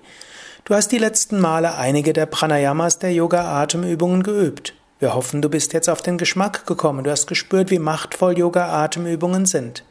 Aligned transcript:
Du 0.63 0.73
hast 0.73 0.91
die 0.91 0.97
letzten 0.97 1.39
Male 1.39 1.75
einige 1.75 2.11
der 2.11 2.25
Pranayamas 2.25 2.97
der 2.97 3.13
Yoga 3.13 3.61
Atemübungen 3.61 4.23
geübt. 4.23 4.73
Wir 4.97 5.13
hoffen, 5.13 5.43
du 5.43 5.49
bist 5.49 5.73
jetzt 5.73 5.89
auf 5.89 6.01
den 6.01 6.17
Geschmack 6.17 6.65
gekommen. 6.65 7.03
Du 7.03 7.11
hast 7.11 7.27
gespürt, 7.27 7.69
wie 7.69 7.77
machtvoll 7.77 8.35
Yoga 8.35 8.83
Atemübungen 8.83 9.45
sind. 9.45 9.83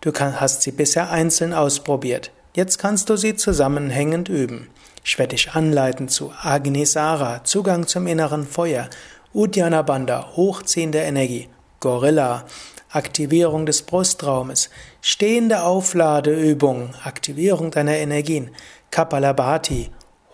Du 0.00 0.12
hast 0.12 0.62
sie 0.62 0.72
bisher 0.72 1.12
einzeln 1.12 1.54
ausprobiert. 1.54 2.32
Jetzt 2.54 2.78
kannst 2.78 3.08
du 3.08 3.16
sie 3.16 3.36
zusammenhängend 3.36 4.28
üben. 4.28 4.66
Ich 5.08 5.20
werde 5.20 5.36
dich 5.36 5.52
anleiten 5.52 6.08
zu 6.08 6.32
Agnisara, 6.42 7.44
Zugang 7.44 7.86
zum 7.86 8.08
inneren 8.08 8.44
Feuer, 8.44 8.90
Uddiyana 9.32 9.82
Bandha, 9.82 10.32
Hochziehen 10.34 10.90
der 10.90 11.04
Energie, 11.04 11.48
Gorilla, 11.78 12.44
Aktivierung 12.90 13.66
des 13.66 13.82
Brustraumes, 13.82 14.68
stehende 15.02 15.62
Aufladeübung, 15.62 16.92
Aktivierung 17.04 17.70
deiner 17.70 17.94
Energien, 17.94 18.50
Kapalabhati, 18.90 19.90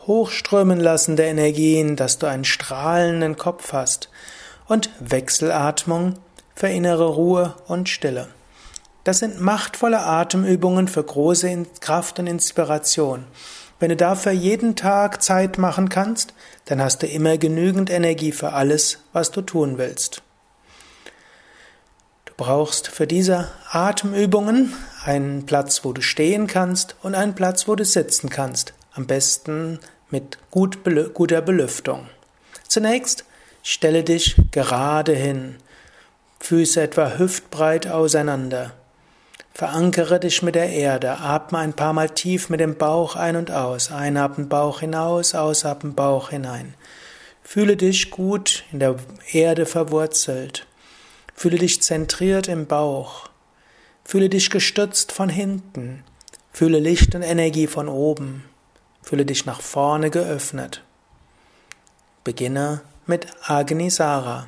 Hochströmen 0.06 0.80
lassen 0.80 1.16
der 1.16 1.26
Energien, 1.26 1.94
dass 1.94 2.18
du 2.18 2.26
einen 2.26 2.46
strahlenden 2.46 3.36
Kopf 3.36 3.74
hast 3.74 4.08
und 4.68 4.88
Wechselatmung 5.00 6.14
für 6.54 6.68
innere 6.68 7.08
Ruhe 7.08 7.56
und 7.68 7.90
Stille. 7.90 8.28
Das 9.04 9.18
sind 9.18 9.38
machtvolle 9.38 10.00
Atemübungen 10.00 10.88
für 10.88 11.04
große 11.04 11.66
Kraft 11.80 12.18
und 12.20 12.26
Inspiration. 12.26 13.26
Wenn 13.82 13.88
du 13.88 13.96
dafür 13.96 14.30
jeden 14.30 14.76
Tag 14.76 15.24
Zeit 15.24 15.58
machen 15.58 15.88
kannst, 15.88 16.34
dann 16.66 16.80
hast 16.80 17.02
du 17.02 17.08
immer 17.08 17.36
genügend 17.36 17.90
Energie 17.90 18.30
für 18.30 18.52
alles, 18.52 18.98
was 19.12 19.32
du 19.32 19.42
tun 19.42 19.76
willst. 19.76 20.22
Du 22.26 22.32
brauchst 22.36 22.86
für 22.86 23.08
diese 23.08 23.50
Atemübungen 23.68 24.72
einen 25.04 25.46
Platz, 25.46 25.84
wo 25.84 25.92
du 25.92 26.00
stehen 26.00 26.46
kannst 26.46 26.94
und 27.02 27.16
einen 27.16 27.34
Platz, 27.34 27.66
wo 27.66 27.74
du 27.74 27.84
sitzen 27.84 28.30
kannst. 28.30 28.72
Am 28.92 29.08
besten 29.08 29.80
mit 30.10 30.38
gut, 30.52 30.78
guter 31.12 31.42
Belüftung. 31.42 32.06
Zunächst 32.68 33.24
stelle 33.64 34.04
dich 34.04 34.36
gerade 34.52 35.12
hin, 35.12 35.56
Füße 36.38 36.80
etwa 36.82 37.18
hüftbreit 37.18 37.88
auseinander. 37.88 38.74
Verankere 39.54 40.18
dich 40.18 40.42
mit 40.42 40.54
der 40.54 40.70
Erde, 40.70 41.18
atme 41.18 41.58
ein 41.58 41.74
paar 41.74 41.92
Mal 41.92 42.08
tief 42.08 42.48
mit 42.48 42.60
dem 42.60 42.76
Bauch 42.78 43.16
ein 43.16 43.36
und 43.36 43.50
aus, 43.50 43.92
einatmen 43.92 44.48
Bauch 44.48 44.80
hinaus, 44.80 45.34
ausatmen 45.34 45.94
Bauch 45.94 46.30
hinein. 46.30 46.74
Fühle 47.42 47.76
dich 47.76 48.10
gut 48.10 48.64
in 48.72 48.80
der 48.80 48.96
Erde 49.30 49.66
verwurzelt. 49.66 50.66
Fühle 51.34 51.58
dich 51.58 51.82
zentriert 51.82 52.48
im 52.48 52.66
Bauch. 52.66 53.28
Fühle 54.04 54.30
dich 54.30 54.48
gestützt 54.48 55.12
von 55.12 55.28
hinten. 55.28 56.02
Fühle 56.50 56.78
Licht 56.78 57.14
und 57.14 57.22
Energie 57.22 57.66
von 57.66 57.88
oben. 57.88 58.44
Fühle 59.02 59.26
dich 59.26 59.44
nach 59.44 59.60
vorne 59.60 60.08
geöffnet. 60.08 60.82
Beginne 62.24 62.80
mit 63.06 63.26
Agnisara. 63.46 64.46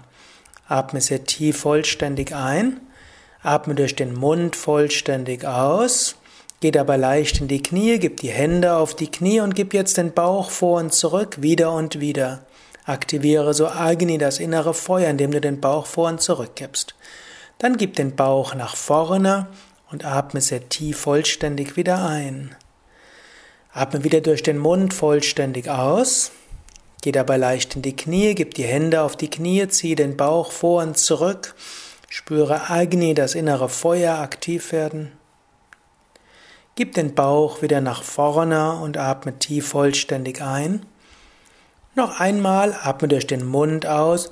Atme 0.67 1.03
sehr 1.03 1.25
tief 1.25 1.59
vollständig 1.59 2.35
ein 2.35 2.81
Atme 3.45 3.75
durch 3.75 3.95
den 3.95 4.15
Mund 4.15 4.57
vollständig 4.57 5.45
aus. 5.45 6.17
Geh 6.61 6.71
dabei 6.71 6.97
leicht 6.97 7.43
in 7.43 7.49
die 7.49 7.63
Knie, 7.63 7.99
gib 7.99 8.17
die 8.21 8.31
Hände 8.31 8.75
auf 8.75 8.97
die 8.97 9.11
Knie 9.11 9.41
und 9.41 9.55
gib 9.55 9.75
jetzt 9.75 9.99
den 9.99 10.15
Bauch 10.15 10.49
vor 10.49 10.81
und 10.81 10.95
zurück, 10.95 11.43
wieder 11.43 11.73
und 11.73 12.01
wieder. 12.01 12.47
Aktiviere 12.87 13.53
so 13.53 13.69
Agni, 13.69 14.17
das 14.17 14.39
innere 14.39 14.73
Feuer, 14.73 15.11
indem 15.11 15.31
du 15.31 15.43
den 15.43 15.61
Bauch 15.61 15.85
vor 15.85 16.09
und 16.09 16.23
zurück 16.23 16.53
gibst. 16.55 16.95
Dann 17.59 17.77
gib 17.77 17.97
den 17.97 18.17
Bauch 18.17 18.55
nach 18.55 18.77
vorne 18.77 19.47
und 19.93 20.07
atme 20.07 20.41
sehr 20.41 20.67
tief 20.71 21.01
vollständig 21.01 21.77
wieder 21.77 22.03
ein. 22.03 22.57
Atme 23.75 24.05
wieder 24.05 24.23
durch 24.23 24.43
den 24.43 24.57
Mund 24.57 24.95
vollständig 24.95 25.69
aus. 25.69 26.33
Geh 27.03 27.13
dabei 27.13 27.37
leicht 27.37 27.77
in 27.77 27.83
die 27.83 27.95
Knie, 27.95 28.35
gib 28.35 28.55
die 28.55 28.65
Hände 28.65 29.03
auf 29.03 29.17
die 29.17 29.29
Knie, 29.29 29.69
zieh 29.69 29.97
den 29.97 30.17
Bauch 30.17 30.51
vor 30.51 30.83
und 30.83 30.97
zurück 30.97 31.55
Spüre 32.09 32.71
Agni, 32.71 33.15
das 33.15 33.35
innere 33.35 33.69
Feuer, 33.69 34.19
aktiv 34.19 34.73
werden. 34.73 35.13
Gib 36.77 36.95
den 36.95 37.15
Bauch 37.15 37.63
wieder 37.63 37.81
nach 37.81 38.03
vorne 38.03 38.73
und 38.83 38.97
atme 38.97 39.39
tief 39.39 39.69
vollständig 39.69 40.43
ein. 40.43 40.85
Noch 41.95 42.19
einmal 42.19 42.75
atme 42.83 43.07
durch 43.07 43.27
den 43.27 43.47
Mund 43.47 43.87
aus 43.87 44.31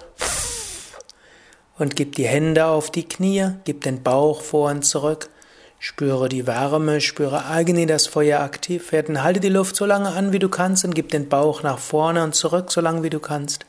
und 1.78 1.94
gib 1.94 2.16
die 2.16 2.26
Hände 2.26 2.66
auf 2.66 2.90
die 2.90 3.08
Knie, 3.08 3.50
gib 3.64 3.82
den 3.82 4.02
Bauch 4.02 4.40
vor 4.40 4.70
und 4.70 4.82
zurück. 4.82 5.28
Spüre 5.78 6.28
die 6.28 6.46
Wärme, 6.46 7.00
spüre 7.00 7.44
Agni, 7.46 7.86
das 7.86 8.06
Feuer 8.06 8.40
aktiv 8.40 8.92
werden. 8.92 9.24
Halte 9.24 9.40
die 9.40 9.48
Luft 9.48 9.74
so 9.74 9.84
lange 9.84 10.10
an, 10.10 10.32
wie 10.32 10.38
du 10.38 10.48
kannst 10.48 10.84
und 10.84 10.94
gib 10.94 11.10
den 11.10 11.28
Bauch 11.28 11.64
nach 11.64 11.78
vorne 11.78 12.22
und 12.22 12.36
zurück, 12.36 12.70
so 12.70 12.80
lange 12.80 13.02
wie 13.02 13.10
du 13.10 13.18
kannst. 13.18 13.66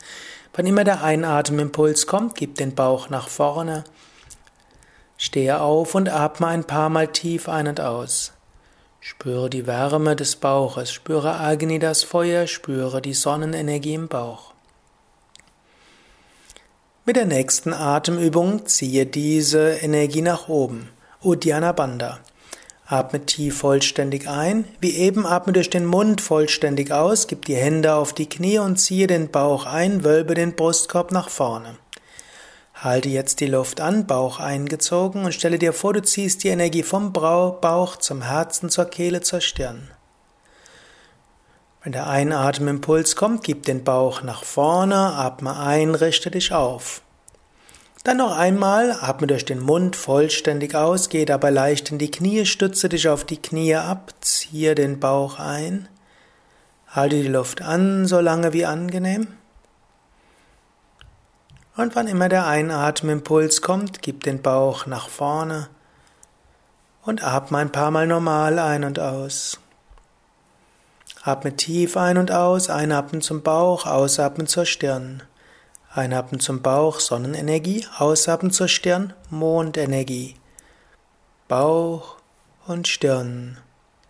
Wann 0.54 0.66
immer 0.66 0.84
der 0.84 1.02
Einatemimpuls 1.02 2.06
kommt, 2.06 2.36
gib 2.36 2.54
den 2.54 2.74
Bauch 2.74 3.10
nach 3.10 3.28
vorne. 3.28 3.82
Stehe 5.16 5.60
auf 5.60 5.94
und 5.94 6.08
atme 6.08 6.46
ein 6.46 6.64
paar 6.64 6.88
Mal 6.88 7.08
tief 7.08 7.48
ein 7.48 7.66
und 7.66 7.80
aus. 7.80 8.32
Spüre 9.00 9.50
die 9.50 9.66
Wärme 9.66 10.16
des 10.16 10.36
Bauches, 10.36 10.92
spüre 10.92 11.38
Agni 11.38 11.78
das 11.78 12.04
Feuer, 12.04 12.46
spüre 12.46 13.02
die 13.02 13.14
Sonnenenergie 13.14 13.94
im 13.94 14.08
Bauch. 14.08 14.54
Mit 17.04 17.16
der 17.16 17.26
nächsten 17.26 17.74
Atemübung 17.74 18.64
ziehe 18.64 19.06
diese 19.06 19.72
Energie 19.72 20.22
nach 20.22 20.48
oben. 20.48 20.88
Uddiyana 21.20 21.72
Bandha. 21.72 22.20
Atme 22.94 23.26
tief 23.26 23.58
vollständig 23.58 24.28
ein. 24.28 24.64
Wie 24.80 24.94
eben 24.94 25.26
atme 25.26 25.52
durch 25.52 25.68
den 25.68 25.84
Mund 25.84 26.20
vollständig 26.20 26.92
aus, 26.92 27.26
gib 27.26 27.44
die 27.44 27.56
Hände 27.56 27.94
auf 27.94 28.12
die 28.12 28.28
Knie 28.28 28.60
und 28.60 28.76
ziehe 28.76 29.08
den 29.08 29.32
Bauch 29.32 29.66
ein, 29.66 30.04
wölbe 30.04 30.34
den 30.34 30.54
Brustkorb 30.54 31.10
nach 31.10 31.28
vorne. 31.28 31.76
Halte 32.72 33.08
jetzt 33.08 33.40
die 33.40 33.46
Luft 33.46 33.80
an, 33.80 34.06
Bauch 34.06 34.38
eingezogen 34.38 35.24
und 35.24 35.34
stelle 35.34 35.58
dir 35.58 35.72
vor, 35.72 35.92
du 35.92 36.02
ziehst 36.02 36.44
die 36.44 36.50
Energie 36.50 36.84
vom 36.84 37.12
Bauch 37.12 37.96
zum 37.96 38.22
Herzen, 38.22 38.70
zur 38.70 38.84
Kehle, 38.84 39.22
zur 39.22 39.40
Stirn. 39.40 39.90
Wenn 41.82 41.92
der 41.92 42.06
Einatemimpuls 42.06 43.16
kommt, 43.16 43.42
gib 43.42 43.64
den 43.64 43.82
Bauch 43.82 44.22
nach 44.22 44.44
vorne, 44.44 45.14
atme 45.14 45.58
ein, 45.58 45.96
richte 45.96 46.30
dich 46.30 46.52
auf. 46.52 47.02
Dann 48.04 48.18
noch 48.18 48.36
einmal, 48.36 48.92
atme 48.92 49.26
durch 49.26 49.46
den 49.46 49.60
Mund 49.60 49.96
vollständig 49.96 50.74
aus, 50.74 51.08
geh 51.08 51.24
dabei 51.24 51.48
leicht 51.48 51.90
in 51.90 51.96
die 51.96 52.10
Knie, 52.10 52.44
stütze 52.44 52.90
dich 52.90 53.08
auf 53.08 53.24
die 53.24 53.40
Knie 53.40 53.76
ab, 53.76 54.12
ziehe 54.20 54.74
den 54.74 55.00
Bauch 55.00 55.38
ein, 55.38 55.88
halte 56.86 57.16
die 57.16 57.28
Luft 57.28 57.62
an, 57.62 58.06
so 58.06 58.20
lange 58.20 58.52
wie 58.52 58.66
angenehm. 58.66 59.28
Und 61.76 61.96
wann 61.96 62.06
immer 62.06 62.28
der 62.28 62.46
Einatemimpuls 62.46 63.62
kommt, 63.62 64.02
gib 64.02 64.22
den 64.24 64.42
Bauch 64.42 64.84
nach 64.84 65.08
vorne 65.08 65.70
und 67.06 67.24
atme 67.24 67.56
ein 67.56 67.72
paar 67.72 67.90
Mal 67.90 68.06
normal 68.06 68.58
ein 68.58 68.84
und 68.84 69.00
aus. 69.00 69.60
Atme 71.22 71.56
tief 71.56 71.96
ein 71.96 72.18
und 72.18 72.30
aus, 72.30 72.68
einatmen 72.68 73.22
zum 73.22 73.42
Bauch, 73.42 73.86
ausatmen 73.86 74.46
zur 74.46 74.66
Stirn. 74.66 75.22
Einatmen 75.96 76.40
zum 76.40 76.60
Bauch, 76.60 76.98
Sonnenenergie, 76.98 77.86
ausatmen 77.98 78.50
zur 78.50 78.66
Stirn, 78.66 79.12
Mondenergie. 79.30 80.34
Bauch 81.46 82.16
und 82.66 82.88
Stirn, 82.88 83.58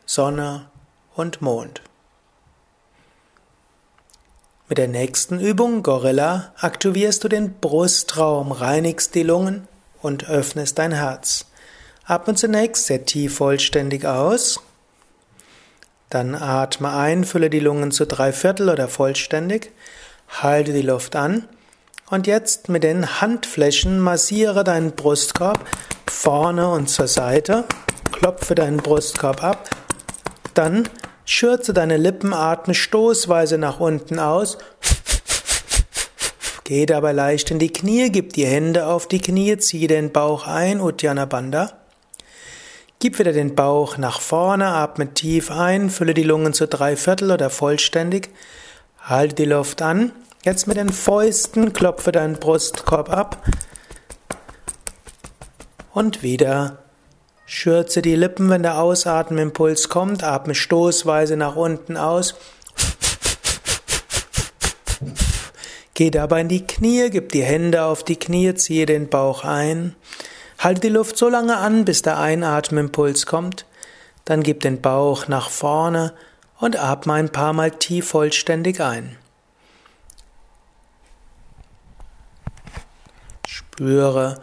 Sonne 0.06 0.64
und 1.14 1.42
Mond. 1.42 1.82
Mit 4.70 4.78
der 4.78 4.88
nächsten 4.88 5.38
Übung, 5.38 5.82
Gorilla, 5.82 6.54
aktivierst 6.56 7.22
du 7.22 7.28
den 7.28 7.60
Brustraum, 7.60 8.52
reinigst 8.52 9.14
die 9.14 9.22
Lungen 9.22 9.68
und 10.00 10.30
öffnest 10.30 10.78
dein 10.78 10.92
Herz. 10.92 11.44
Atme 12.06 12.34
zunächst 12.34 12.86
sehr 12.86 13.04
tief 13.04 13.36
vollständig 13.36 14.06
aus. 14.06 14.58
Dann 16.08 16.34
atme 16.34 16.94
ein, 16.94 17.24
fülle 17.24 17.50
die 17.50 17.60
Lungen 17.60 17.90
zu 17.90 18.06
drei 18.06 18.32
Viertel 18.32 18.70
oder 18.70 18.88
vollständig. 18.88 19.70
Halte 20.28 20.72
die 20.72 20.80
Luft 20.80 21.14
an. 21.14 21.46
Und 22.10 22.26
jetzt 22.26 22.68
mit 22.68 22.84
den 22.84 23.20
Handflächen 23.20 24.00
massiere 24.00 24.64
deinen 24.64 24.92
Brustkorb 24.92 25.60
vorne 26.06 26.68
und 26.70 26.88
zur 26.88 27.08
Seite. 27.08 27.64
Klopfe 28.12 28.54
deinen 28.54 28.76
Brustkorb 28.76 29.42
ab. 29.42 29.70
Dann 30.54 30.88
Schürze 31.26 31.72
deine 31.72 31.96
Lippen, 31.96 32.34
atme 32.34 32.74
stoßweise 32.74 33.56
nach 33.56 33.80
unten 33.80 34.18
aus. 34.18 34.58
Geh 36.64 36.86
dabei 36.86 37.12
leicht 37.12 37.50
in 37.50 37.58
die 37.58 37.72
Knie, 37.72 38.10
gib 38.10 38.34
die 38.34 38.46
Hände 38.46 38.86
auf 38.86 39.08
die 39.08 39.20
Knie, 39.20 39.56
ziehe 39.56 39.88
den 39.88 40.12
Bauch 40.12 40.46
ein, 40.46 40.80
Uddiyana 40.80 41.24
Bandha. 41.24 41.72
Gib 42.98 43.18
wieder 43.18 43.32
den 43.32 43.54
Bauch 43.54 43.96
nach 43.96 44.20
vorne, 44.20 44.68
atme 44.68 45.12
tief 45.12 45.50
ein, 45.50 45.90
fülle 45.90 46.14
die 46.14 46.22
Lungen 46.22 46.52
zu 46.52 46.66
drei 46.66 46.96
Viertel 46.96 47.30
oder 47.30 47.50
vollständig. 47.50 48.30
Halte 49.02 49.34
die 49.34 49.44
Luft 49.46 49.82
an. 49.82 50.12
Jetzt 50.44 50.66
mit 50.66 50.76
den 50.76 50.92
Fäusten 50.92 51.72
klopfe 51.72 52.12
deinen 52.12 52.34
Brustkorb 52.34 53.08
ab. 53.08 53.42
Und 55.94 56.22
wieder 56.22 56.84
schürze 57.46 58.02
die 58.02 58.14
Lippen, 58.14 58.50
wenn 58.50 58.62
der 58.62 58.78
Ausatmimpuls 58.78 59.88
kommt. 59.88 60.22
Atme 60.22 60.54
stoßweise 60.54 61.38
nach 61.38 61.56
unten 61.56 61.96
aus. 61.96 62.34
Geh 65.94 66.10
dabei 66.10 66.42
in 66.42 66.48
die 66.48 66.66
Knie, 66.66 67.08
gib 67.08 67.32
die 67.32 67.42
Hände 67.42 67.84
auf 67.84 68.02
die 68.02 68.16
Knie, 68.18 68.54
ziehe 68.54 68.84
den 68.84 69.08
Bauch 69.08 69.44
ein. 69.44 69.94
Halte 70.58 70.82
die 70.82 70.88
Luft 70.90 71.16
so 71.16 71.30
lange 71.30 71.56
an, 71.56 71.86
bis 71.86 72.02
der 72.02 72.18
Einatmimpuls 72.18 73.24
kommt. 73.24 73.64
Dann 74.26 74.42
gib 74.42 74.60
den 74.60 74.82
Bauch 74.82 75.26
nach 75.26 75.48
vorne 75.48 76.12
und 76.60 76.78
atme 76.78 77.14
ein 77.14 77.30
paar 77.30 77.54
Mal 77.54 77.70
tief 77.70 78.08
vollständig 78.08 78.82
ein. 78.82 79.16
Spüre, 83.74 84.40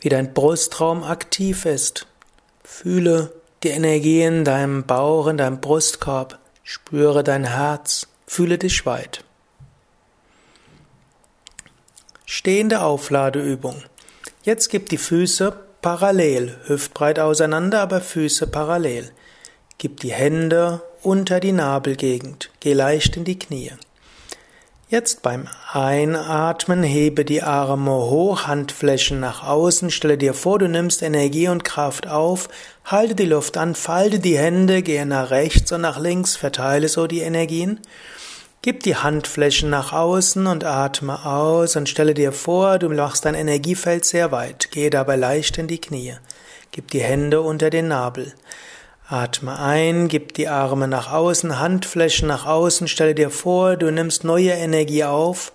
wie 0.00 0.08
dein 0.08 0.34
Brustraum 0.34 1.04
aktiv 1.04 1.64
ist. 1.64 2.08
Fühle 2.64 3.32
die 3.62 3.68
Energie 3.68 4.22
in 4.22 4.44
deinem 4.44 4.84
Bauch, 4.84 5.28
in 5.28 5.36
deinem 5.36 5.60
Brustkorb. 5.60 6.40
Spüre 6.64 7.22
dein 7.22 7.44
Herz. 7.44 8.08
Fühle 8.26 8.58
dich 8.58 8.84
weit. 8.84 9.22
Stehende 12.26 12.80
Aufladeübung. 12.80 13.84
Jetzt 14.42 14.70
gib 14.70 14.88
die 14.88 14.98
Füße 14.98 15.56
parallel, 15.80 16.58
hüftbreit 16.64 17.20
auseinander, 17.20 17.80
aber 17.80 18.00
Füße 18.00 18.48
parallel. 18.48 19.12
Gib 19.78 20.00
die 20.00 20.12
Hände 20.12 20.82
unter 21.02 21.38
die 21.38 21.52
Nabelgegend, 21.52 22.50
geh 22.58 22.72
leicht 22.72 23.16
in 23.16 23.24
die 23.24 23.38
Knie. 23.38 23.70
Jetzt 24.90 25.20
beim 25.20 25.46
Einatmen 25.70 26.82
hebe 26.82 27.26
die 27.26 27.42
Arme 27.42 27.90
hoch, 27.90 28.46
Handflächen 28.46 29.20
nach 29.20 29.46
außen, 29.46 29.90
stelle 29.90 30.16
dir 30.16 30.32
vor, 30.32 30.58
du 30.58 30.66
nimmst 30.66 31.02
Energie 31.02 31.48
und 31.48 31.62
Kraft 31.62 32.06
auf, 32.06 32.48
halte 32.86 33.14
die 33.14 33.26
Luft 33.26 33.58
an, 33.58 33.74
falte 33.74 34.18
die 34.18 34.38
Hände, 34.38 34.80
gehe 34.80 35.04
nach 35.04 35.28
rechts 35.28 35.72
und 35.72 35.82
nach 35.82 36.00
links, 36.00 36.36
verteile 36.36 36.88
so 36.88 37.06
die 37.06 37.20
Energien. 37.20 37.80
Gib 38.62 38.82
die 38.82 38.96
Handflächen 38.96 39.68
nach 39.68 39.92
außen 39.92 40.46
und 40.46 40.64
atme 40.64 41.22
aus 41.26 41.76
und 41.76 41.90
stelle 41.90 42.14
dir 42.14 42.32
vor, 42.32 42.78
du 42.78 42.88
machst 42.88 43.26
dein 43.26 43.34
Energiefeld 43.34 44.06
sehr 44.06 44.32
weit. 44.32 44.70
Gehe 44.70 44.88
dabei 44.88 45.16
leicht 45.16 45.58
in 45.58 45.66
die 45.66 45.82
Knie. 45.82 46.14
Gib 46.72 46.90
die 46.92 47.02
Hände 47.02 47.42
unter 47.42 47.68
den 47.68 47.88
Nabel. 47.88 48.32
Atme 49.10 49.58
ein, 49.58 50.08
gib 50.08 50.34
die 50.34 50.48
Arme 50.48 50.86
nach 50.86 51.10
außen, 51.10 51.58
Handflächen 51.58 52.28
nach 52.28 52.44
außen, 52.44 52.88
stelle 52.88 53.14
dir 53.14 53.30
vor, 53.30 53.76
du 53.76 53.90
nimmst 53.90 54.22
neue 54.22 54.50
Energie 54.50 55.04
auf. 55.04 55.52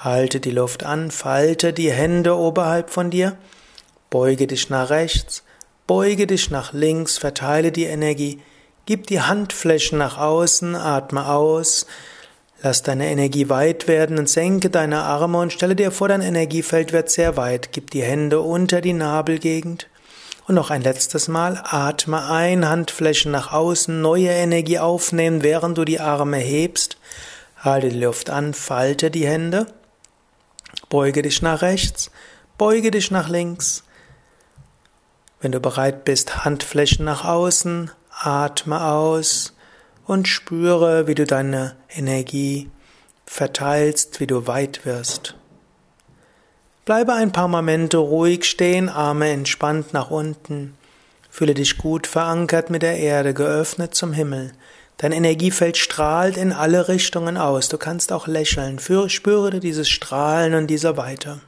Halte 0.00 0.40
die 0.40 0.50
Luft 0.50 0.82
an, 0.82 1.12
falte 1.12 1.72
die 1.72 1.92
Hände 1.92 2.36
oberhalb 2.36 2.90
von 2.90 3.10
dir. 3.10 3.36
Beuge 4.10 4.48
dich 4.48 4.68
nach 4.68 4.90
rechts, 4.90 5.44
beuge 5.86 6.26
dich 6.26 6.50
nach 6.50 6.72
links, 6.72 7.18
verteile 7.18 7.70
die 7.70 7.84
Energie. 7.84 8.40
Gib 8.84 9.06
die 9.06 9.20
Handflächen 9.20 9.98
nach 9.98 10.18
außen, 10.18 10.74
atme 10.74 11.28
aus. 11.28 11.86
Lass 12.62 12.82
deine 12.82 13.06
Energie 13.12 13.48
weit 13.48 13.86
werden 13.86 14.18
und 14.18 14.28
senke 14.28 14.70
deine 14.70 15.02
Arme 15.02 15.38
und 15.38 15.52
stelle 15.52 15.76
dir 15.76 15.92
vor, 15.92 16.08
dein 16.08 16.20
Energiefeld 16.20 16.92
wird 16.92 17.10
sehr 17.10 17.36
weit. 17.36 17.70
Gib 17.70 17.92
die 17.92 18.02
Hände 18.02 18.40
unter 18.40 18.80
die 18.80 18.92
Nabelgegend. 18.92 19.86
Und 20.52 20.56
noch 20.56 20.68
ein 20.68 20.82
letztes 20.82 21.28
Mal, 21.28 21.62
atme 21.64 22.26
ein, 22.26 22.68
Handflächen 22.68 23.32
nach 23.32 23.54
außen, 23.54 24.02
neue 24.02 24.28
Energie 24.28 24.78
aufnehmen, 24.78 25.42
während 25.42 25.78
du 25.78 25.86
die 25.86 25.98
Arme 25.98 26.36
hebst. 26.36 26.98
Halte 27.56 27.88
die 27.88 27.98
Luft 27.98 28.28
an, 28.28 28.52
falte 28.52 29.10
die 29.10 29.26
Hände. 29.26 29.66
Beuge 30.90 31.22
dich 31.22 31.40
nach 31.40 31.62
rechts, 31.62 32.10
beuge 32.58 32.90
dich 32.90 33.10
nach 33.10 33.30
links. 33.30 33.84
Wenn 35.40 35.52
du 35.52 35.60
bereit 35.60 36.04
bist, 36.04 36.44
Handflächen 36.44 37.06
nach 37.06 37.24
außen, 37.24 37.90
atme 38.10 38.84
aus 38.84 39.54
und 40.06 40.28
spüre, 40.28 41.06
wie 41.06 41.14
du 41.14 41.24
deine 41.24 41.76
Energie 41.88 42.70
verteilst, 43.24 44.20
wie 44.20 44.26
du 44.26 44.46
weit 44.46 44.84
wirst. 44.84 45.34
Bleibe 46.84 47.12
ein 47.12 47.30
paar 47.30 47.46
Momente 47.46 47.98
ruhig 47.98 48.44
stehen, 48.44 48.88
Arme 48.88 49.30
entspannt 49.30 49.92
nach 49.92 50.10
unten. 50.10 50.76
Fühle 51.30 51.54
dich 51.54 51.78
gut 51.78 52.08
verankert 52.08 52.70
mit 52.70 52.82
der 52.82 52.98
Erde, 52.98 53.34
geöffnet 53.34 53.94
zum 53.94 54.12
Himmel. 54.12 54.52
Dein 54.96 55.12
Energiefeld 55.12 55.76
strahlt 55.76 56.36
in 56.36 56.52
alle 56.52 56.88
Richtungen 56.88 57.36
aus. 57.36 57.68
Du 57.68 57.78
kannst 57.78 58.12
auch 58.12 58.26
lächeln. 58.26 58.80
Spüre 58.80 59.60
dieses 59.60 59.88
Strahlen 59.88 60.54
und 60.54 60.66
diese 60.66 60.96
Weite. 60.96 61.40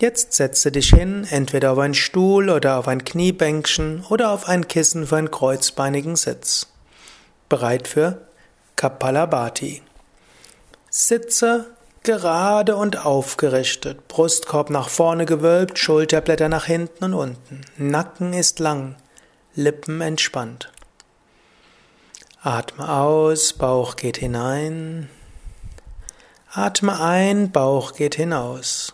Jetzt 0.00 0.32
setze 0.32 0.70
dich 0.70 0.90
hin, 0.90 1.26
entweder 1.28 1.72
auf 1.72 1.78
einen 1.78 1.94
Stuhl 1.94 2.50
oder 2.50 2.78
auf 2.78 2.86
ein 2.86 3.04
Kniebänkchen 3.04 4.04
oder 4.08 4.30
auf 4.30 4.48
ein 4.48 4.68
Kissen 4.68 5.06
für 5.06 5.16
einen 5.16 5.30
kreuzbeinigen 5.30 6.14
Sitz. 6.14 6.68
Bereit 7.48 7.88
für 7.88 8.26
Kapalabhati. 8.76 9.82
Sitze 11.00 11.76
gerade 12.02 12.74
und 12.74 13.06
aufgerichtet, 13.06 14.08
Brustkorb 14.08 14.68
nach 14.68 14.88
vorne 14.88 15.26
gewölbt, 15.26 15.78
Schulterblätter 15.78 16.48
nach 16.48 16.64
hinten 16.64 17.04
und 17.04 17.14
unten. 17.14 17.60
Nacken 17.76 18.32
ist 18.32 18.58
lang, 18.58 18.96
Lippen 19.54 20.00
entspannt. 20.00 20.72
Atme 22.42 22.90
aus, 22.90 23.52
Bauch 23.52 23.94
geht 23.94 24.16
hinein. 24.16 25.08
Atme 26.50 27.00
ein, 27.00 27.52
Bauch 27.52 27.92
geht 27.92 28.16
hinaus 28.16 28.92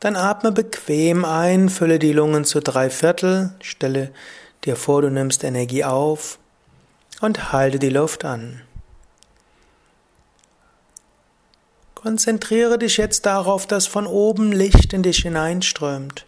Dann 0.01 0.17
atme 0.17 0.51
bequem 0.51 1.23
ein, 1.23 1.69
fülle 1.69 1.99
die 1.99 2.11
Lungen 2.11 2.43
zu 2.43 2.59
drei 2.59 2.89
Viertel, 2.89 3.53
stelle 3.61 4.11
dir 4.65 4.75
vor, 4.75 5.01
du 5.01 5.09
nimmst 5.09 5.45
Energie 5.45 5.85
auf 5.85 6.37
und 7.21 7.53
halte 7.53 7.79
die 7.79 7.89
Luft 7.89 8.25
an. 8.25 8.61
Konzentriere 11.95 12.77
dich 12.77 12.97
jetzt 12.97 13.25
darauf, 13.25 13.65
dass 13.65 13.87
von 13.87 14.05
oben 14.05 14.51
Licht 14.51 14.91
in 14.91 15.03
dich 15.03 15.21
hineinströmt. 15.21 16.25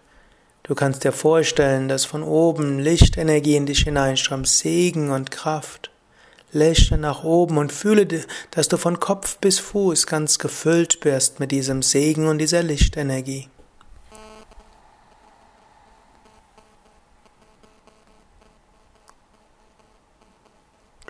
Du 0.64 0.74
kannst 0.74 1.04
dir 1.04 1.12
vorstellen, 1.12 1.90
dass 1.90 2.06
von 2.06 2.24
oben 2.24 2.80
Lichtenergie 2.80 3.58
in 3.58 3.66
dich 3.66 3.82
hineinströmt, 3.82 4.48
Segen 4.48 5.12
und 5.12 5.32
Kraft. 5.32 5.92
Lächle 6.56 6.98
nach 6.98 7.24
oben 7.24 7.58
und 7.58 7.72
fühle, 7.72 8.08
dass 8.52 8.68
du 8.68 8.78
von 8.78 9.00
Kopf 9.00 9.38
bis 9.38 9.60
Fuß 9.60 10.08
ganz 10.08 10.40
gefüllt 10.40 11.04
wirst 11.06 11.40
mit 11.40 11.52
diesem 11.52 11.84
Segen 11.84 12.28
und 12.28 12.40
dieser 12.40 12.64
Lichtenergie. 12.64 13.50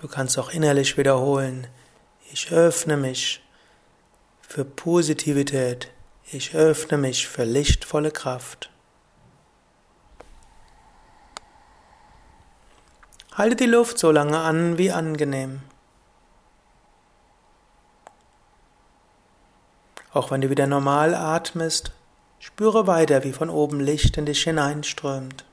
Du 0.02 0.08
kannst 0.10 0.38
auch 0.38 0.50
innerlich 0.50 0.98
wiederholen, 0.98 1.68
ich 2.32 2.52
öffne 2.52 2.98
mich 2.98 3.42
für 4.42 4.66
Positivität. 4.66 5.92
Ich 6.32 6.56
öffne 6.56 6.98
mich 6.98 7.28
für 7.28 7.44
lichtvolle 7.44 8.12
Kraft. 8.12 8.72
Halte 13.38 13.58
die 13.58 13.66
Luft 13.66 14.00
so 14.00 14.12
lange 14.12 14.40
an 14.40 14.78
wie 14.78 14.92
angenehm. 14.92 15.62
Auch 20.14 20.32
wenn 20.32 20.40
du 20.40 20.50
wieder 20.50 20.68
normal 20.68 21.14
atmest, 21.14 21.92
spüre 22.40 22.88
weiter, 22.88 23.26
wie 23.26 23.34
von 23.34 23.50
oben 23.50 23.82
Licht 23.82 24.16
in 24.16 24.26
dich 24.26 24.44
hineinströmt. 24.44 25.44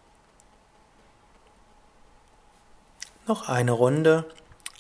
Noch 3.27 3.49
eine 3.49 3.73
Runde. 3.73 4.27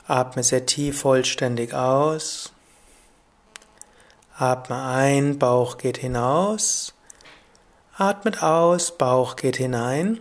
Atme 0.06 0.44
sehr 0.44 0.66
tief 0.66 1.00
vollständig 1.00 1.74
aus. 1.74 2.52
Atme 4.36 4.80
ein, 4.80 5.40
Bauch 5.40 5.76
geht 5.76 5.98
hinaus. 5.98 6.94
Atmet 7.96 8.44
aus, 8.44 8.96
Bauch 8.96 9.34
geht 9.34 9.56
hinein. 9.56 10.20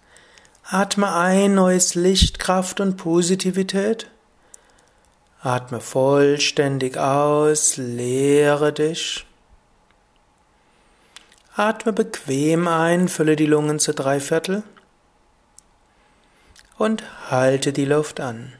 Atme 0.63 1.13
ein 1.13 1.55
neues 1.55 1.96
Licht, 1.96 2.39
Kraft 2.39 2.79
und 2.79 2.96
Positivität. 2.96 4.10
Atme 5.41 5.81
vollständig 5.81 6.98
aus, 6.98 7.75
leere 7.75 8.72
dich. 8.72 9.25
Atme 11.53 11.91
bequem 11.91 12.70
ein, 12.70 13.10
fülle 13.10 13.36
die 13.36 13.46
Lungen 13.46 13.79
zu 13.79 13.93
drei 13.93 14.22
Viertel 14.22 14.63
und 16.81 17.03
halte 17.29 17.73
die 17.73 17.85
Luft 17.85 18.19
an. 18.19 18.53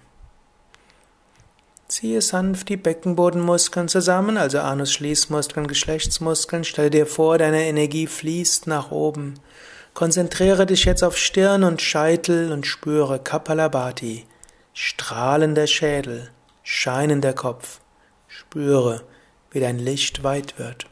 Ziehe 1.87 2.21
sanft 2.21 2.69
die 2.69 2.77
Beckenbodenmuskeln 2.77 3.87
zusammen, 3.87 4.37
also 4.37 4.59
Anus-Schließmuskeln, 4.59 5.65
Geschlechtsmuskeln. 5.65 6.63
Stell 6.63 6.91
dir 6.91 7.07
vor, 7.07 7.39
deine 7.39 7.65
Energie 7.65 8.05
fließt 8.05 8.67
nach 8.67 8.91
oben. 8.91 9.39
Konzentriere 9.95 10.67
dich 10.67 10.85
jetzt 10.85 11.03
auf 11.03 11.17
Stirn 11.17 11.63
und 11.63 11.81
Scheitel 11.81 12.51
und 12.51 12.67
spüre 12.67 13.17
Kapalabhati, 13.17 14.27
strahlender 14.73 15.65
Schädel, 15.65 16.29
scheinender 16.61 17.33
Kopf. 17.33 17.81
Spüre, 18.27 19.01
wie 19.49 19.59
dein 19.59 19.79
Licht 19.79 20.23
weit 20.23 20.59
wird. 20.59 20.85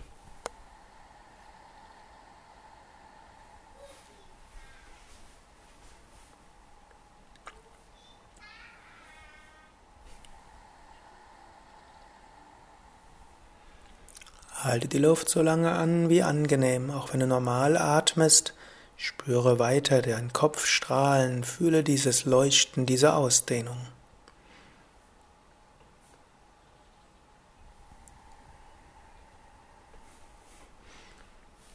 Halte 14.70 14.88
die 14.88 15.00
Luft 15.00 15.30
so 15.30 15.42
lange 15.42 15.72
an 15.72 16.10
wie 16.10 16.22
angenehm, 16.22 16.92
auch 16.92 17.12
wenn 17.12 17.22
du 17.22 17.28
normal 17.28 17.76
atmest. 17.76 18.54
Spüre 18.98 19.58
weiter 19.58 20.02
deinen 20.02 20.32
Kopf 20.32 20.66
strahlen, 20.66 21.44
fühle 21.44 21.84
dieses 21.84 22.26
Leuchten, 22.26 22.86
diese 22.86 23.14
Ausdehnung. 23.14 23.78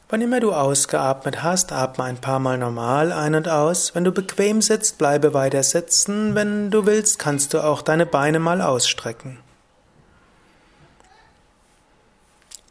Wann 0.07 0.21
immer 0.21 0.39
du 0.39 0.53
ausgeatmet 0.53 1.43
hast, 1.43 1.73
atme 1.73 2.05
ein 2.05 2.21
paar 2.21 2.39
Mal 2.39 2.57
normal 2.57 3.11
ein 3.11 3.35
und 3.35 3.49
aus. 3.49 3.93
Wenn 3.95 4.05
du 4.05 4.13
bequem 4.13 4.61
sitzt, 4.61 4.97
bleibe 4.97 5.33
weiter 5.33 5.63
sitzen. 5.63 6.35
Wenn 6.35 6.71
du 6.71 6.85
willst, 6.85 7.19
kannst 7.19 7.53
du 7.53 7.59
auch 7.61 7.81
deine 7.81 8.05
Beine 8.05 8.39
mal 8.39 8.61
ausstrecken. 8.61 9.39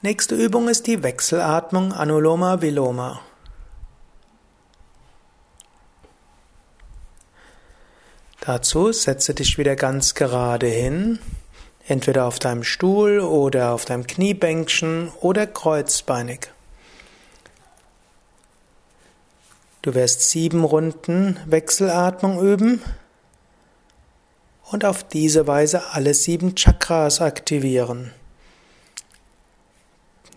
Nächste 0.05 0.35
Übung 0.35 0.69
ist 0.69 0.87
die 0.87 1.03
Wechselatmung 1.03 1.95
Anuloma 1.95 2.61
Viloma. 2.61 3.23
Dazu 8.43 8.93
setze 8.93 9.33
dich 9.33 9.57
wieder 9.57 9.77
ganz 9.77 10.15
gerade 10.15 10.67
hin, 10.67 11.21
entweder 11.87 12.27
auf 12.27 12.39
deinem 12.39 12.65
Stuhl 12.65 13.21
oder 13.21 13.73
auf 13.73 13.87
deinem 13.87 14.07
Kniebänkchen 14.07 15.11
oder 15.23 15.47
kreuzbeinig. 15.47 16.53
Du 19.81 19.95
wirst 19.95 20.29
sieben 20.29 20.65
Runden 20.65 21.41
Wechselatmung 21.47 22.43
üben 22.43 22.83
und 24.71 24.85
auf 24.85 25.03
diese 25.03 25.47
Weise 25.47 25.93
alle 25.93 26.13
sieben 26.13 26.57
Chakras 26.57 27.23
aktivieren. 27.23 28.13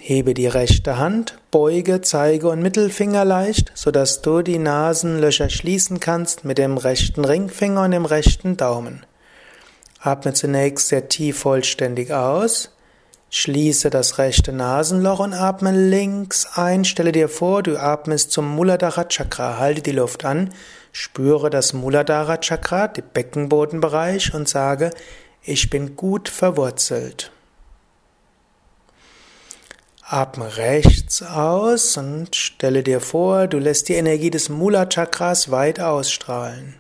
Hebe 0.10 0.34
die 0.34 0.48
rechte 0.48 0.98
Hand, 0.98 1.38
beuge 1.52 2.00
Zeige 2.00 2.48
und 2.48 2.62
Mittelfinger 2.62 3.26
leicht, 3.26 3.74
sodass 3.76 4.22
du 4.22 4.42
die 4.42 4.58
Nasenlöcher 4.58 5.50
schließen 5.50 6.00
kannst 6.00 6.46
mit 6.46 6.58
dem 6.58 6.78
rechten 6.78 7.26
Ringfinger 7.26 7.84
und 7.84 7.92
dem 7.92 8.06
rechten 8.06 8.56
Daumen. 8.56 9.06
Atme 10.00 10.32
zunächst 10.32 10.88
sehr 10.88 11.10
tief 11.10 11.40
vollständig 11.40 12.14
aus. 12.14 12.74
Schließe 13.32 13.90
das 13.90 14.18
rechte 14.18 14.54
Nasenloch 14.54 15.20
und 15.20 15.34
atme 15.34 15.72
links 15.72 16.48
ein. 16.56 16.86
Stelle 16.86 17.12
dir 17.12 17.28
vor, 17.28 17.62
du 17.62 17.78
atmest 17.78 18.32
zum 18.32 18.48
Muladhara 18.48 19.10
Chakra. 19.10 19.58
Halte 19.58 19.82
die 19.82 19.92
Luft 19.92 20.24
an, 20.24 20.54
spüre 20.94 21.50
das 21.50 21.74
Muladhara 21.74 22.38
Chakra, 22.38 22.88
den 22.88 23.04
Beckenbodenbereich 23.14 24.34
und 24.34 24.48
sage, 24.48 24.92
ich 25.44 25.70
bin 25.70 25.98
gut 25.98 26.30
verwurzelt. 26.30 27.30
Atme 30.10 30.56
rechts 30.56 31.22
aus 31.22 31.98
und 31.98 32.34
stelle 32.34 32.82
dir 32.82 33.02
vor, 33.02 33.48
du 33.48 33.58
lässt 33.58 33.90
die 33.90 33.96
Energie 33.96 34.30
des 34.30 34.48
Mula 34.48 34.86
Chakras 34.86 35.52
weit 35.52 35.82
ausstrahlen. 35.82 36.80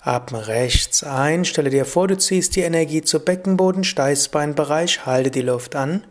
Atme 0.00 0.46
rechts 0.46 1.04
ein, 1.04 1.44
stelle 1.44 1.68
dir 1.68 1.84
vor, 1.84 2.08
du 2.08 2.16
ziehst 2.16 2.56
die 2.56 2.62
Energie 2.62 3.02
zu 3.02 3.20
Beckenboden, 3.20 3.84
Steißbeinbereich, 3.84 5.04
halte 5.04 5.30
die 5.30 5.42
Luft 5.42 5.76
an. 5.76 6.02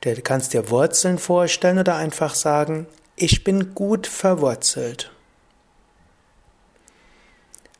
Du 0.00 0.14
kannst 0.22 0.54
dir 0.54 0.70
Wurzeln 0.70 1.18
vorstellen 1.18 1.80
oder 1.80 1.96
einfach 1.96 2.34
sagen, 2.34 2.86
ich 3.16 3.44
bin 3.44 3.74
gut 3.74 4.06
verwurzelt. 4.06 5.12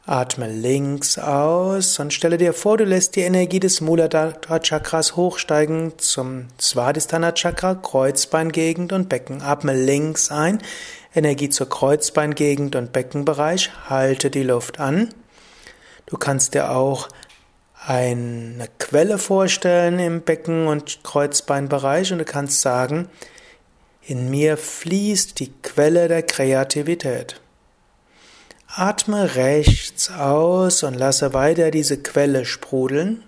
Atme 0.04 0.48
links 0.50 1.16
aus 1.16 2.00
und 2.00 2.12
stelle 2.12 2.36
dir 2.36 2.54
vor, 2.54 2.76
du 2.76 2.84
lässt 2.84 3.14
die 3.14 3.20
Energie 3.20 3.60
des 3.60 3.80
Muladhara 3.80 4.58
Chakras 4.58 5.14
hochsteigen 5.14 5.92
zum 5.98 6.48
Svadhisthana 6.60 7.30
Chakra, 7.32 7.76
Kreuzbeingegend 7.76 8.92
und 8.92 9.08
Becken. 9.08 9.42
Atme 9.42 9.74
links 9.74 10.32
ein, 10.32 10.60
Energie 11.14 11.50
zur 11.50 11.68
Kreuzbeingegend 11.68 12.74
und 12.74 12.92
Beckenbereich, 12.92 13.70
halte 13.88 14.30
die 14.30 14.42
Luft 14.42 14.80
an. 14.80 15.14
Du 16.06 16.16
kannst 16.16 16.54
dir 16.54 16.72
auch 16.72 17.08
eine 17.86 18.68
Quelle 18.80 19.18
vorstellen 19.18 20.00
im 20.00 20.22
Becken- 20.22 20.66
und 20.66 21.04
Kreuzbeinbereich 21.04 22.12
und 22.12 22.18
du 22.18 22.24
kannst 22.24 22.60
sagen, 22.60 23.08
in 24.04 24.30
mir 24.30 24.56
fließt 24.56 25.38
die 25.38 25.52
Quelle 25.62 26.08
der 26.08 26.24
Kreativität. 26.24 27.41
Atme 28.74 29.34
rechts 29.34 30.10
aus 30.10 30.82
und 30.82 30.94
lasse 30.94 31.34
weiter 31.34 31.70
diese 31.70 32.02
Quelle 32.02 32.46
sprudeln. 32.46 33.22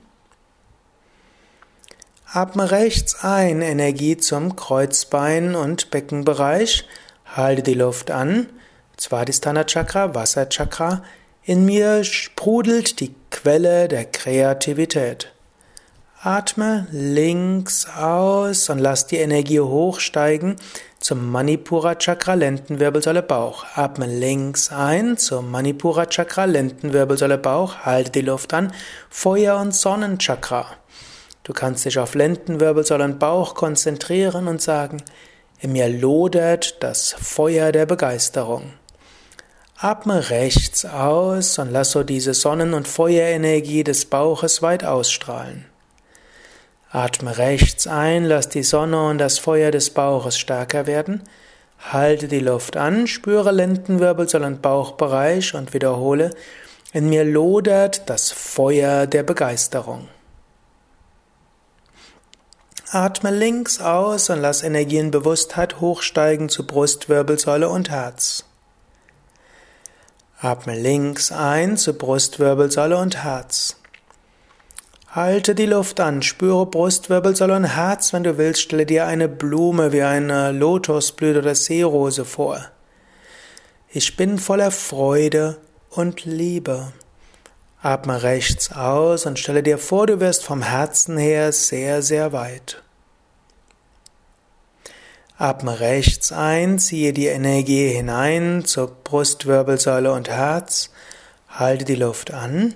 Atme 2.33 2.71
rechts 2.71 3.23
ein, 3.23 3.61
Energie 3.61 4.17
zum 4.17 4.57
Kreuzbein 4.57 5.55
und 5.55 5.91
Beckenbereich. 5.91 6.89
Halte 7.27 7.63
die 7.63 7.75
Luft 7.75 8.11
an. 8.11 8.49
Svadhisthana 8.99 9.65
Chakra, 9.65 10.15
Wasserchakra. 10.15 11.05
In 11.43 11.67
mir 11.67 12.05
sprudelt 12.05 13.01
die 13.01 13.15
Quelle 13.31 13.89
der 13.89 14.07
Kreativität. 14.07 15.34
Atme 16.27 16.87
links 16.91 17.87
aus 17.99 18.71
und 18.71 18.79
lass 18.79 19.07
die 19.07 19.19
Energie 19.19 19.61
hochsteigen 19.61 20.57
zum 20.99 21.31
Manipura 21.31 21.97
Chakra, 21.97 22.33
Lendenwirbelsäule, 22.33 23.23
Bauch. 23.23 23.67
Atme 23.75 24.07
links 24.07 24.73
ein 24.73 25.19
zum 25.19 25.51
Manipura 25.51 26.07
Chakra, 26.07 26.47
Lendenwirbelsäule, 26.47 27.37
Bauch. 27.37 27.77
Halte 27.81 28.11
die 28.13 28.23
Luft 28.23 28.55
an. 28.55 28.73
Feuer- 29.11 29.61
und 29.61 29.75
Sonnenchakra. 29.75 30.65
Du 31.43 31.53
kannst 31.53 31.85
dich 31.85 31.99
auf 31.99 32.15
Lendenwirbelsäule 32.15 33.05
und 33.05 33.19
Bauch 33.19 33.55
konzentrieren 33.55 34.49
und 34.49 34.63
sagen, 34.63 35.03
in 35.59 35.73
mir 35.73 35.91
lodert 35.91 36.83
das 36.83 37.13
Feuer 37.13 37.71
der 37.71 37.85
Begeisterung. 37.85 38.73
Atme 39.77 40.31
rechts 40.31 40.87
aus 40.87 41.59
und 41.59 41.71
lass 41.71 41.91
so 41.91 42.03
diese 42.03 42.33
Sonnen- 42.33 42.73
und 42.73 42.89
Feuerenergie 42.89 43.85
des 43.85 44.07
Bauches 44.07 44.63
weit 44.63 44.85
ausstrahlen. 44.85 45.67
Atme 46.95 47.39
rechts 47.39 47.89
ein, 47.89 48.25
lass 48.25 48.49
die 48.49 48.63
Sonne 48.63 49.09
und 49.09 49.19
das 49.19 49.41
Feuer 49.41 49.73
des 49.73 49.91
Bauches 49.91 50.39
stärker 50.39 50.87
werden. 50.87 51.25
Halte 51.91 52.29
die 52.29 52.39
Luft 52.39 52.77
an, 52.77 53.09
spüre 53.09 53.51
Lendenwirbelsäule 53.51 54.47
und 54.47 54.63
Bauchbereich 54.63 55.57
und 55.57 55.75
wiederhole, 55.75 56.31
in 56.93 57.09
mir 57.09 57.25
lodert 57.25 58.09
das 58.09 58.31
Feuer 58.31 59.09
der 59.09 59.25
Begeisterung. 59.25 60.07
Atme 62.93 63.33
links 63.33 63.81
aus 63.81 64.31
und 64.31 64.41
lass 64.41 64.63
Energie 64.63 65.01
und 65.01 65.11
Bewusstheit 65.11 65.81
hochsteigen 65.81 66.49
zu 66.49 66.65
Brustwirbelsäule 66.65 67.69
und 67.69 67.91
Herz. 67.91 68.45
Atme 70.39 70.79
links 70.79 71.33
ein 71.33 71.77
zu 71.77 71.95
Brustwirbelsäule 71.95 72.97
und 72.97 73.25
Herz. 73.25 73.79
Halte 75.15 75.55
die 75.55 75.67
Luft 75.67 76.01
an, 76.01 76.23
spüre 76.23 76.67
Brustwirbelsäule 76.67 77.55
und 77.55 77.77
Herz. 77.77 78.13
Wenn 78.13 78.25
du 78.25 78.37
willst, 78.37 78.63
stelle 78.63 78.85
dir 78.85 79.07
eine 79.07 79.29
Blume 79.29 79.93
wie 79.93 80.03
eine 80.03 80.51
Lotusblüte 80.51 81.39
oder 81.39 81.55
Seerose 81.55 82.25
vor. 82.25 82.61
Ich 83.91 84.17
bin 84.17 84.41
voller 84.41 84.73
Freude 84.73 85.59
und 85.91 86.25
Liebe. 86.25 86.93
Atme 87.81 88.25
rechts 88.25 88.73
aus 88.73 89.25
und 89.25 89.39
stelle 89.39 89.63
dir 89.63 89.79
vor, 89.79 90.09
du 90.09 90.19
wirst 90.19 90.43
vom 90.43 90.63
Herzen 90.63 91.17
her 91.17 91.53
sehr, 91.53 92.03
sehr 92.03 92.33
weit. 92.33 92.83
Atme 95.39 95.79
rechts 95.79 96.33
ein, 96.33 96.81
ziehe 96.81 97.13
die 97.13 97.27
Energie 97.27 97.87
hinein 97.91 98.65
zur 98.65 98.89
Brustwirbelsäule 98.89 100.13
und 100.13 100.29
Herz, 100.29 100.91
halte 101.49 101.85
die 101.85 101.95
Luft 101.95 102.33
an, 102.33 102.75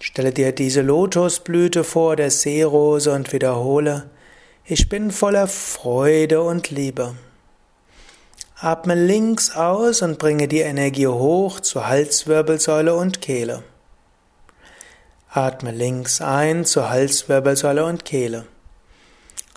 stelle 0.00 0.32
dir 0.32 0.52
diese 0.52 0.82
Lotusblüte 0.82 1.84
vor, 1.84 2.16
der 2.16 2.30
Seerose 2.30 3.12
und 3.12 3.32
wiederhole, 3.32 4.10
ich 4.64 4.88
bin 4.88 5.10
voller 5.10 5.46
Freude 5.48 6.42
und 6.42 6.70
Liebe. 6.70 7.14
Atme 8.60 8.94
links 8.94 9.54
aus 9.54 10.02
und 10.02 10.18
bringe 10.18 10.48
die 10.48 10.60
Energie 10.60 11.06
hoch 11.06 11.60
zur 11.60 11.86
Halswirbelsäule 11.86 12.94
und 12.94 13.20
Kehle. 13.20 13.62
Atme 15.30 15.70
links 15.70 16.20
ein 16.20 16.64
zur 16.64 16.90
Halswirbelsäule 16.90 17.84
und 17.84 18.04
Kehle. 18.04 18.46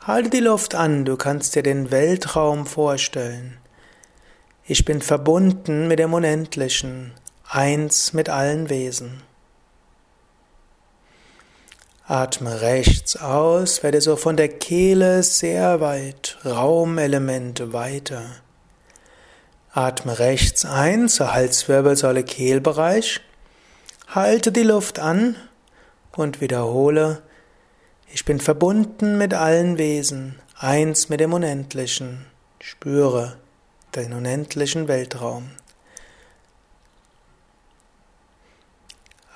Halte 0.04 0.30
die 0.30 0.40
Luft 0.40 0.76
an, 0.76 1.06
du 1.06 1.18
kannst 1.18 1.56
dir 1.56 1.64
den 1.64 1.92
Weltraum 1.92 2.66
vorstellen. 2.66 3.58
Ich 4.66 4.86
bin 4.86 5.02
verbunden 5.02 5.88
mit 5.88 6.00
dem 6.00 6.14
Unendlichen, 6.14 7.14
eins 7.50 8.14
mit 8.14 8.30
allen 8.30 8.70
Wesen. 8.70 9.24
Atme 12.12 12.60
rechts 12.60 13.16
aus, 13.16 13.84
werde 13.84 14.02
so 14.02 14.18
von 14.18 14.36
der 14.36 14.50
Kehle 14.50 15.24
sehr 15.24 15.80
weit, 15.80 16.38
Raumelemente 16.44 17.72
weiter. 17.72 18.24
Atme 19.72 20.20
rechts 20.20 20.66
ein 20.66 21.08
zur 21.08 21.34
Halswirbelsäule 21.34 22.26
Kehlbereich. 22.26 23.22
Halte 24.10 24.52
die 24.52 24.64
Luft 24.64 25.00
an 25.00 25.38
und 26.12 26.42
wiederhole, 26.42 27.22
ich 28.14 28.26
bin 28.26 28.42
verbunden 28.42 29.18
mit 29.18 29.34
allen 29.34 29.78
Wesen, 29.78 30.38
eins 30.58 31.08
mit 31.08 31.22
dem 31.22 31.32
Unendlichen. 31.32 32.26
Spüre 32.60 33.38
den 33.96 34.12
unendlichen 34.12 34.90
Weltraum. 34.90 35.52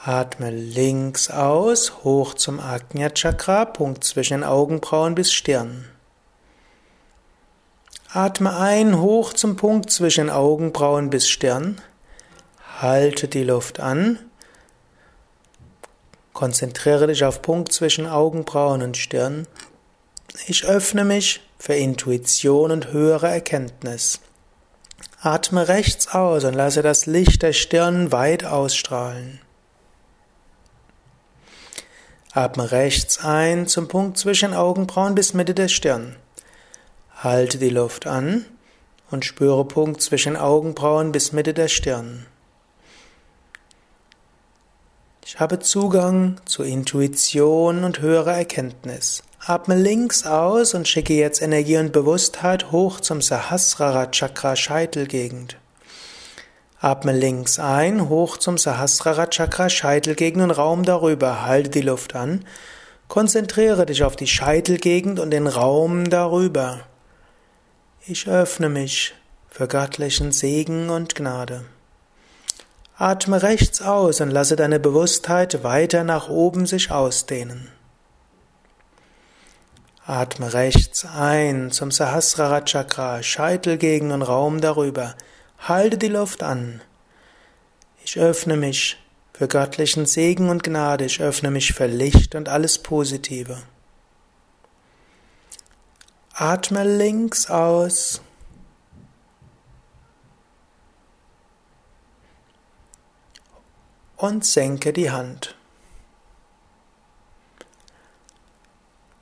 Atme 0.07 0.51
links 0.51 1.31
aus, 1.31 2.03
hoch 2.03 2.35
zum 2.35 2.59
Ajna 2.59 3.09
Chakra, 3.09 3.65
Punkt 3.65 4.03
zwischen 4.03 4.41
den 4.41 4.43
Augenbrauen 4.43 5.15
bis 5.15 5.33
Stirn. 5.33 5.85
Atme 8.13 8.55
ein, 8.55 9.01
hoch 9.01 9.33
zum 9.33 9.55
Punkt 9.55 9.89
zwischen 9.89 10.29
Augenbrauen 10.29 11.09
bis 11.09 11.27
Stirn. 11.27 11.81
Halte 12.79 13.27
die 13.27 13.43
Luft 13.43 13.79
an. 13.79 14.19
Konzentriere 16.33 17.07
dich 17.07 17.25
auf 17.25 17.41
Punkt 17.41 17.71
zwischen 17.71 18.05
Augenbrauen 18.05 18.83
und 18.83 18.97
Stirn. 18.97 19.47
Ich 20.45 20.65
öffne 20.65 21.03
mich 21.03 21.41
für 21.57 21.73
Intuition 21.73 22.69
und 22.69 22.91
höhere 22.91 23.29
Erkenntnis. 23.29 24.19
Atme 25.19 25.67
rechts 25.67 26.09
aus 26.09 26.43
und 26.43 26.53
lasse 26.53 26.83
das 26.83 27.07
Licht 27.07 27.41
der 27.41 27.53
Stirn 27.53 28.11
weit 28.11 28.45
ausstrahlen. 28.45 29.41
Atme 32.35 32.69
rechts 32.69 33.23
ein 33.23 33.65
zum 33.65 33.87
Punkt 33.87 34.17
zwischen 34.17 34.53
Augenbrauen 34.53 35.15
bis 35.15 35.33
Mitte 35.33 35.53
der 35.53 35.69
Stirn. 35.69 36.17
Halte 37.15 37.57
die 37.57 37.69
Luft 37.69 38.07
an 38.07 38.43
und 39.09 39.23
spüre 39.23 39.63
Punkt 39.63 40.01
zwischen 40.01 40.35
Augenbrauen 40.35 41.13
bis 41.13 41.31
Mitte 41.31 41.53
der 41.53 41.69
Stirn. 41.69 42.25
Ich 45.25 45.39
habe 45.39 45.59
Zugang 45.59 46.41
zu 46.43 46.63
Intuition 46.63 47.85
und 47.85 48.01
höherer 48.01 48.33
Erkenntnis. 48.33 49.23
Atme 49.39 49.77
links 49.77 50.25
aus 50.25 50.73
und 50.73 50.89
schicke 50.89 51.13
jetzt 51.13 51.41
Energie 51.41 51.77
und 51.77 51.93
Bewusstheit 51.93 52.73
hoch 52.73 52.99
zum 52.99 53.21
Sahasrara 53.21 54.07
Chakra 54.07 54.57
Scheitelgegend. 54.57 55.55
Atme 56.85 57.13
links 57.13 57.57
ein, 57.57 58.09
hoch 58.09 58.37
zum 58.37 58.59
Sahasrara 58.59 59.25
Chakra 59.25 59.69
Scheitelgegend 59.69 60.43
und 60.43 60.51
Raum 60.51 60.83
darüber. 60.83 61.43
Halte 61.43 61.71
die 61.71 61.81
Luft 61.81 62.13
an. 62.13 62.45
Konzentriere 63.07 63.87
dich 63.87 64.03
auf 64.03 64.15
die 64.15 64.27
Scheitelgegend 64.27 65.19
und 65.19 65.31
den 65.31 65.47
Raum 65.47 66.11
darüber. 66.11 66.81
Ich 68.05 68.27
öffne 68.27 68.69
mich 68.69 69.15
für 69.49 69.67
göttlichen 69.67 70.31
Segen 70.31 70.91
und 70.91 71.15
Gnade. 71.15 71.65
Atme 72.95 73.41
rechts 73.41 73.81
aus 73.81 74.21
und 74.21 74.29
lasse 74.29 74.55
deine 74.55 74.79
Bewusstheit 74.79 75.63
weiter 75.63 76.03
nach 76.03 76.29
oben 76.29 76.67
sich 76.67 76.91
ausdehnen. 76.91 77.67
Atme 80.05 80.53
rechts 80.53 81.03
ein 81.03 81.71
zum 81.71 81.89
Sahasrara 81.89 82.61
Chakra, 82.61 83.23
Scheitelgegend 83.23 84.11
und 84.11 84.21
Raum 84.21 84.61
darüber. 84.61 85.15
Halte 85.67 85.97
die 85.97 86.09
Luft 86.09 86.43
an. 86.43 86.79
Ich 88.03 88.19
öffne 88.19 88.55
mich 88.55 89.03
für 89.33 89.47
göttlichen 89.47 90.05
Segen 90.05 90.49
und 90.49 90.63
Gnade. 90.63 91.05
Ich 91.05 91.21
öffne 91.21 91.49
mich 91.49 91.73
für 91.73 91.87
Licht 91.87 92.35
und 92.35 92.49
alles 92.49 92.77
Positive. 92.77 93.57
Atme 96.35 96.83
links 96.83 97.49
aus. 97.49 98.21
Und 104.17 104.45
senke 104.45 104.93
die 104.93 105.09
Hand. 105.09 105.55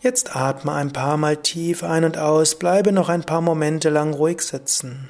Jetzt 0.01 0.35
atme 0.35 0.73
ein 0.73 0.91
paar 0.91 1.15
Mal 1.15 1.37
tief 1.37 1.83
ein 1.83 2.03
und 2.03 2.17
aus, 2.17 2.59
bleibe 2.59 2.91
noch 2.91 3.07
ein 3.07 3.23
paar 3.23 3.39
Momente 3.39 3.89
lang 3.89 4.13
ruhig 4.13 4.41
sitzen. 4.41 5.09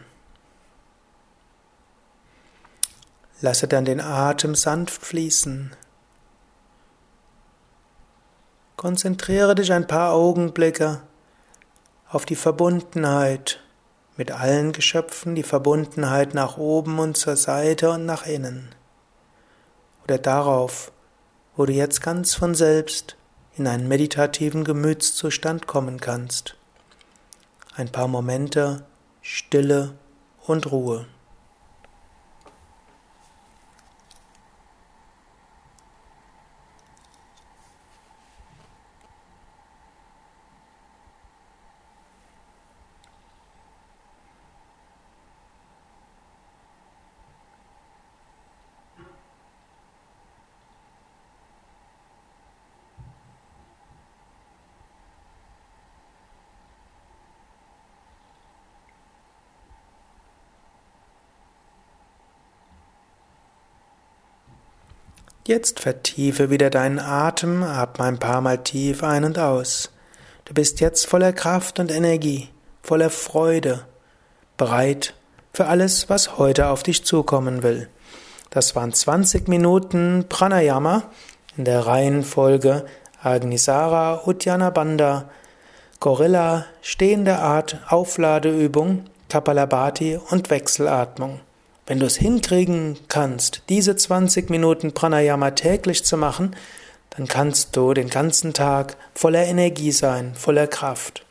Lasse 3.43 3.67
dann 3.67 3.83
den 3.83 3.99
Atem 3.99 4.55
sanft 4.55 5.05
fließen. 5.05 5.75
Konzentriere 8.77 9.53
dich 9.53 9.73
ein 9.73 9.85
paar 9.85 10.13
Augenblicke 10.13 11.01
auf 12.07 12.25
die 12.25 12.37
Verbundenheit 12.37 13.59
mit 14.15 14.31
allen 14.31 14.71
Geschöpfen, 14.71 15.35
die 15.35 15.43
Verbundenheit 15.43 16.33
nach 16.33 16.55
oben 16.55 16.99
und 16.99 17.17
zur 17.17 17.35
Seite 17.35 17.89
und 17.89 18.05
nach 18.05 18.25
innen. 18.25 18.69
Oder 20.05 20.19
darauf, 20.19 20.93
wo 21.57 21.65
du 21.65 21.73
jetzt 21.73 22.01
ganz 22.01 22.35
von 22.35 22.55
selbst 22.55 23.17
in 23.57 23.67
einen 23.67 23.89
meditativen 23.89 24.63
Gemütszustand 24.63 25.67
kommen 25.67 25.99
kannst. 25.99 26.55
Ein 27.75 27.91
paar 27.91 28.07
Momente 28.07 28.85
Stille 29.21 29.95
und 30.45 30.71
Ruhe. 30.71 31.07
Jetzt 65.45 65.81
vertiefe 65.81 66.49
wieder 66.49 66.69
deinen 66.69 66.99
Atem, 66.99 67.63
atme 67.63 68.05
ein 68.05 68.17
paar 68.17 68.39
Mal 68.39 68.59
tief 68.59 69.03
ein 69.03 69.25
und 69.25 69.37
aus. 69.37 69.91
Du 70.45 70.53
bist 70.53 70.79
jetzt 70.79 71.05
voller 71.05 71.33
Kraft 71.33 71.79
und 71.79 71.91
Energie, 71.91 72.47
voller 72.81 73.09
Freude, 73.09 73.85
bereit 74.55 75.13
für 75.51 75.65
alles, 75.65 76.09
was 76.09 76.37
heute 76.37 76.67
auf 76.67 76.83
dich 76.83 77.03
zukommen 77.03 77.61
will. 77.61 77.89
Das 78.51 78.73
waren 78.77 78.93
20 78.93 79.49
Minuten 79.49 80.27
Pranayama 80.29 81.03
in 81.57 81.65
der 81.65 81.87
Reihenfolge 81.87 82.85
Agnisara, 83.21 84.21
Uddiyana 84.25 84.69
Bandha, 84.69 85.25
Gorilla, 85.99 86.67
stehende 86.81 87.39
Art, 87.39 87.81
Aufladeübung, 87.89 89.05
Kapalabhati 89.27 90.17
und 90.29 90.49
Wechselatmung. 90.49 91.41
Wenn 91.85 91.99
du 91.99 92.05
es 92.05 92.15
hinkriegen 92.15 92.97
kannst, 93.09 93.63
diese 93.67 93.95
20 93.95 94.49
Minuten 94.49 94.93
Pranayama 94.93 95.51
täglich 95.51 96.05
zu 96.05 96.15
machen, 96.17 96.55
dann 97.09 97.27
kannst 97.27 97.75
du 97.75 97.93
den 97.93 98.09
ganzen 98.09 98.53
Tag 98.53 98.95
voller 99.13 99.45
Energie 99.45 99.91
sein, 99.91 100.33
voller 100.33 100.67
Kraft. 100.67 101.25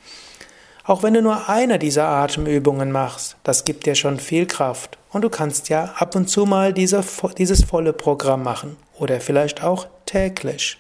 Auch 0.85 1.03
wenn 1.03 1.15
du 1.15 1.23
nur 1.23 1.49
eine 1.49 1.79
dieser 1.79 2.07
Atemübungen 2.07 2.93
machst, 2.93 3.37
das 3.45 3.65
gibt 3.65 3.87
dir 3.87 3.95
schon 3.95 4.21
viel 4.21 4.47
Kraft. 4.47 4.99
Und 5.11 5.23
du 5.23 5.31
kannst 5.31 5.69
ja 5.69 5.85
ab 5.97 6.17
und 6.17 6.29
zu 6.29 6.45
mal 6.45 6.73
diese, 6.73 7.03
dieses 7.39 7.65
volle 7.65 7.93
Programm 7.93 8.43
machen 8.43 8.77
oder 8.99 9.21
vielleicht 9.21 9.63
auch 9.63 9.87
täglich. 10.07 10.79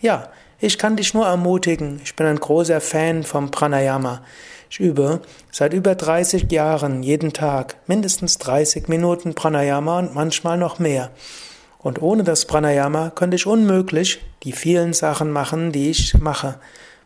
Ja, 0.00 0.28
ich 0.60 0.78
kann 0.78 0.96
dich 0.96 1.14
nur 1.14 1.26
ermutigen. 1.26 2.00
Ich 2.04 2.14
bin 2.14 2.26
ein 2.26 2.38
großer 2.38 2.80
Fan 2.80 3.24
vom 3.24 3.50
Pranayama. 3.50 4.22
Ich 4.74 4.80
übe 4.80 5.20
seit 5.52 5.72
über 5.72 5.94
30 5.94 6.50
Jahren 6.50 7.04
jeden 7.04 7.32
Tag 7.32 7.76
mindestens 7.86 8.38
30 8.38 8.88
Minuten 8.88 9.36
Pranayama 9.36 10.00
und 10.00 10.16
manchmal 10.16 10.58
noch 10.58 10.80
mehr. 10.80 11.12
Und 11.78 12.02
ohne 12.02 12.24
das 12.24 12.46
Pranayama 12.46 13.10
könnte 13.10 13.36
ich 13.36 13.46
unmöglich 13.46 14.20
die 14.42 14.50
vielen 14.50 14.92
Sachen 14.92 15.30
machen, 15.30 15.70
die 15.70 15.90
ich 15.90 16.14
mache. 16.18 16.56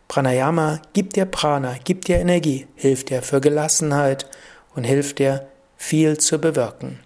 Pranayama 0.09 0.81
gibt 0.95 1.17
dir 1.17 1.27
Prana, 1.27 1.75
gibt 1.85 2.09
dir 2.09 2.17
Energie, 2.17 2.67
hilft 2.75 3.11
dir 3.11 3.21
für 3.21 3.43
Gelassenheit 3.43 4.25
und 4.75 4.85
hilft 4.85 5.19
dir 5.19 5.47
viel 5.77 6.17
zu 6.17 6.39
bewirken. 6.39 7.01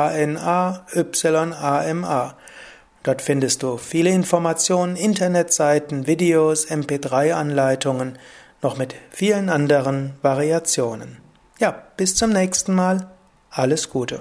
Dort 3.04 3.24
findest 3.24 3.64
du 3.64 3.78
viele 3.78 4.12
Informationen, 4.12 4.96
Internetseiten, 4.96 6.06
Videos, 6.06 6.68
MP3-Anleitungen, 6.68 8.20
noch 8.62 8.78
mit 8.78 8.94
vielen 9.10 9.50
anderen 9.50 10.14
Variationen. 10.22 11.18
Ja, 11.60 11.82
bis 11.98 12.16
zum 12.16 12.32
nächsten 12.32 12.76
Mal. 12.76 13.10
Alles 13.50 13.90
Gute. 13.90 14.20